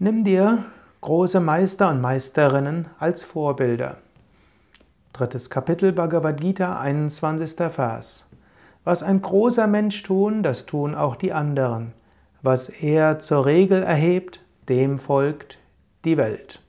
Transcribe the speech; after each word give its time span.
Nimm 0.00 0.22
dir 0.22 0.64
große 1.00 1.40
Meister 1.40 1.90
und 1.90 2.00
Meisterinnen 2.00 2.86
als 3.00 3.24
Vorbilder. 3.24 3.96
Drittes 5.12 5.50
Kapitel 5.50 5.90
Bhagavad 5.90 6.40
Gita, 6.40 6.78
21. 6.78 7.56
Vers. 7.72 8.24
Was 8.84 9.02
ein 9.02 9.20
großer 9.20 9.66
Mensch 9.66 10.04
tun, 10.04 10.44
das 10.44 10.66
tun 10.66 10.94
auch 10.94 11.16
die 11.16 11.32
anderen. 11.32 11.94
Was 12.42 12.68
er 12.68 13.18
zur 13.18 13.44
Regel 13.44 13.82
erhebt, 13.82 14.38
dem 14.68 15.00
folgt 15.00 15.58
die 16.04 16.16
Welt. 16.16 16.62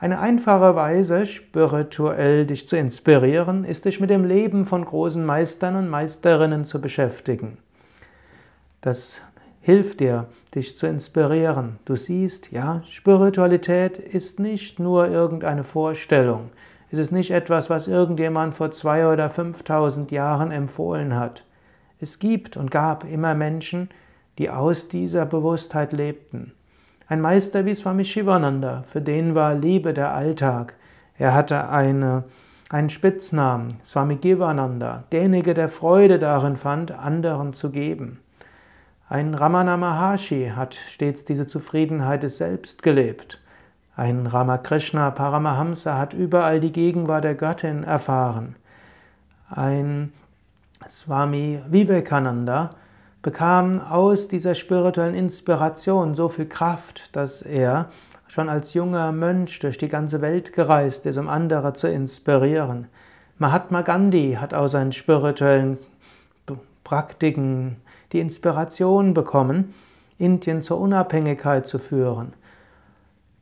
Eine 0.00 0.18
einfache 0.18 0.74
Weise, 0.74 1.26
spirituell 1.26 2.44
dich 2.44 2.66
zu 2.66 2.76
inspirieren, 2.76 3.62
ist 3.64 3.84
dich 3.84 4.00
mit 4.00 4.10
dem 4.10 4.24
Leben 4.24 4.66
von 4.66 4.84
großen 4.84 5.24
Meistern 5.24 5.76
und 5.76 5.88
Meisterinnen 5.88 6.64
zu 6.64 6.80
beschäftigen. 6.80 7.58
Das 8.80 9.22
hilft 9.62 10.00
dir, 10.00 10.26
dich 10.54 10.76
zu 10.76 10.86
inspirieren. 10.86 11.78
Du 11.84 11.96
siehst, 11.96 12.52
ja, 12.52 12.82
Spiritualität 12.84 13.96
ist 13.96 14.38
nicht 14.38 14.78
nur 14.78 15.08
irgendeine 15.08 15.64
Vorstellung. 15.64 16.50
Es 16.90 16.98
ist 16.98 17.12
nicht 17.12 17.30
etwas, 17.30 17.70
was 17.70 17.88
irgendjemand 17.88 18.54
vor 18.54 18.70
zwei 18.72 19.06
oder 19.06 19.30
fünftausend 19.30 20.10
Jahren 20.10 20.50
empfohlen 20.50 21.14
hat. 21.14 21.44
Es 22.00 22.18
gibt 22.18 22.56
und 22.56 22.70
gab 22.70 23.04
immer 23.04 23.34
Menschen, 23.34 23.88
die 24.38 24.50
aus 24.50 24.88
dieser 24.88 25.24
Bewusstheit 25.24 25.92
lebten. 25.92 26.52
Ein 27.06 27.20
Meister 27.20 27.64
wie 27.64 27.74
Swami 27.74 28.04
Shivananda, 28.04 28.82
für 28.86 29.00
den 29.00 29.34
war 29.34 29.54
Liebe 29.54 29.94
der 29.94 30.12
Alltag. 30.12 30.74
Er 31.16 31.34
hatte 31.34 31.68
eine, 31.68 32.24
einen 32.68 32.88
Spitznamen, 32.88 33.76
Swami 33.84 34.16
Givananda, 34.16 35.04
derjenige, 35.12 35.54
der 35.54 35.68
Freude 35.68 36.18
darin 36.18 36.56
fand, 36.56 36.90
anderen 36.90 37.52
zu 37.52 37.70
geben. 37.70 38.18
Ein 39.12 39.34
Ramana 39.34 39.76
Maharshi 39.76 40.52
hat 40.56 40.74
stets 40.74 41.26
diese 41.26 41.46
Zufriedenheit 41.46 42.22
des 42.22 42.38
Selbst 42.38 42.82
gelebt. 42.82 43.38
Ein 43.94 44.26
Ramakrishna 44.26 45.10
Paramahamsa 45.10 45.98
hat 45.98 46.14
überall 46.14 46.60
die 46.60 46.72
Gegenwart 46.72 47.24
der 47.24 47.34
Göttin 47.34 47.84
erfahren. 47.84 48.56
Ein 49.50 50.14
Swami 50.88 51.60
Vivekananda 51.68 52.70
bekam 53.20 53.82
aus 53.82 54.28
dieser 54.28 54.54
spirituellen 54.54 55.14
Inspiration 55.14 56.14
so 56.14 56.30
viel 56.30 56.46
Kraft, 56.46 57.14
dass 57.14 57.42
er 57.42 57.90
schon 58.28 58.48
als 58.48 58.72
junger 58.72 59.12
Mönch 59.12 59.58
durch 59.58 59.76
die 59.76 59.88
ganze 59.88 60.22
Welt 60.22 60.54
gereist 60.54 61.04
ist, 61.04 61.18
um 61.18 61.28
andere 61.28 61.74
zu 61.74 61.86
inspirieren. 61.86 62.86
Mahatma 63.36 63.82
Gandhi 63.82 64.38
hat 64.40 64.54
aus 64.54 64.72
seinen 64.72 64.92
spirituellen 64.92 65.76
Praktiken 66.82 67.76
die 68.12 68.20
Inspiration 68.20 69.14
bekommen, 69.14 69.74
Indien 70.18 70.62
zur 70.62 70.80
Unabhängigkeit 70.80 71.66
zu 71.66 71.78
führen. 71.78 72.34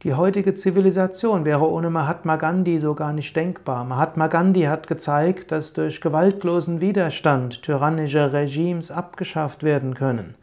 Die 0.02 0.14
heutige 0.14 0.54
Zivilisation 0.54 1.44
wäre 1.44 1.68
ohne 1.68 1.90
Mahatma 1.90 2.36
Gandhi 2.36 2.80
so 2.80 2.94
gar 2.94 3.12
nicht 3.12 3.36
denkbar. 3.36 3.84
Mahatma 3.84 4.28
Gandhi 4.28 4.62
hat 4.62 4.86
gezeigt, 4.86 5.52
dass 5.52 5.74
durch 5.74 6.00
gewaltlosen 6.00 6.80
Widerstand 6.80 7.62
tyrannische 7.62 8.32
Regimes 8.32 8.91
abgeschafft 8.91 9.62
werden 9.62 9.92
können. 9.92 10.36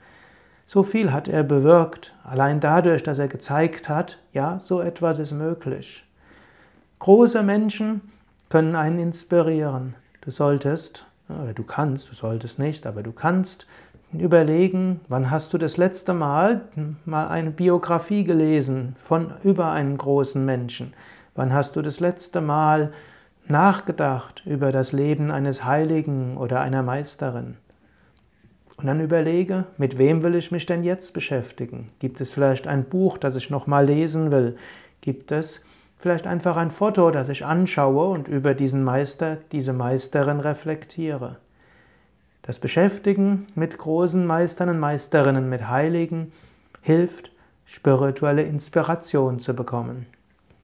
So 0.67 0.83
viel 0.83 1.11
hat 1.11 1.27
er 1.27 1.41
bewirkt, 1.41 2.13
allein 2.23 2.59
dadurch, 2.59 3.01
dass 3.01 3.17
er 3.17 3.29
gezeigt 3.29 3.89
hat, 3.89 4.19
ja, 4.31 4.59
so 4.59 4.79
etwas 4.79 5.17
ist 5.17 5.31
möglich. 5.31 6.05
Große 6.99 7.41
Menschen 7.41 8.01
können 8.49 8.75
einen 8.75 8.99
inspirieren. 8.99 9.95
Du 10.21 10.29
solltest, 10.29 11.06
oder 11.29 11.53
du 11.53 11.63
kannst, 11.63 12.09
du 12.09 12.15
solltest 12.15 12.59
nicht, 12.59 12.85
aber 12.85 13.03
du 13.03 13.11
kannst 13.11 13.67
überlegen, 14.13 15.01
wann 15.09 15.29
hast 15.29 15.53
du 15.53 15.57
das 15.57 15.77
letzte 15.77 16.13
Mal 16.13 16.61
mal 17.05 17.27
eine 17.27 17.51
Biografie 17.51 18.23
gelesen 18.23 18.95
von 19.03 19.33
über 19.43 19.71
einen 19.71 19.97
großen 19.97 20.43
Menschen? 20.43 20.93
Wann 21.35 21.53
hast 21.53 21.75
du 21.75 21.81
das 21.81 21.99
letzte 21.99 22.41
Mal 22.41 22.91
nachgedacht 23.47 24.43
über 24.45 24.71
das 24.71 24.91
Leben 24.91 25.29
eines 25.31 25.65
Heiligen 25.65 26.37
oder 26.37 26.61
einer 26.61 26.83
Meisterin? 26.83 27.57
Und 28.77 28.85
dann 28.85 29.01
überlege, 29.01 29.65
mit 29.77 29.97
wem 29.97 30.23
will 30.23 30.35
ich 30.35 30.51
mich 30.51 30.65
denn 30.65 30.83
jetzt 30.83 31.13
beschäftigen? 31.13 31.89
Gibt 31.99 32.21
es 32.21 32.31
vielleicht 32.31 32.67
ein 32.67 32.85
Buch, 32.85 33.17
das 33.17 33.35
ich 33.35 33.49
noch 33.49 33.65
mal 33.67 33.85
lesen 33.85 34.31
will? 34.31 34.55
Gibt 35.01 35.31
es 35.31 35.61
vielleicht 35.97 36.27
einfach 36.27 36.57
ein 36.57 36.71
Foto, 36.71 37.11
das 37.11 37.29
ich 37.29 37.45
anschaue 37.45 38.09
und 38.09 38.27
über 38.27 38.53
diesen 38.53 38.83
Meister, 38.83 39.37
diese 39.51 39.73
Meisterin 39.73 40.39
reflektiere? 40.39 41.37
Das 42.41 42.59
Beschäftigen 42.59 43.45
mit 43.55 43.77
großen 43.77 44.25
Meistern 44.25 44.69
und 44.69 44.79
Meisterinnen, 44.79 45.49
mit 45.49 45.67
Heiligen, 45.67 46.31
hilft, 46.81 47.31
spirituelle 47.65 48.43
Inspiration 48.43 49.39
zu 49.39 49.53
bekommen. 49.53 50.05